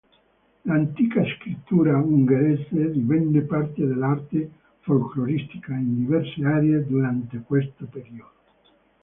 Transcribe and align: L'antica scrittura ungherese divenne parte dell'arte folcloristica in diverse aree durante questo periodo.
L'antica 0.63 1.21
scrittura 1.37 1.95
ungherese 1.95 2.89
divenne 2.89 3.41
parte 3.41 3.85
dell'arte 3.85 4.49
folcloristica 4.79 5.75
in 5.75 5.95
diverse 5.97 6.43
aree 6.43 6.83
durante 6.87 7.37
questo 7.45 7.85
periodo. 7.85 8.33